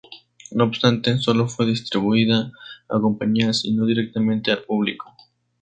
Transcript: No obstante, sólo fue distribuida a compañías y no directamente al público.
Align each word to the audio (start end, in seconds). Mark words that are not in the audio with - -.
No 0.53 0.63
obstante, 0.63 1.19
sólo 1.19 1.47
fue 1.47 1.67
distribuida 1.67 2.51
a 2.89 2.99
compañías 2.99 3.63
y 3.65 3.73
no 3.73 3.85
directamente 3.85 4.51
al 4.51 4.63
público. 4.63 5.13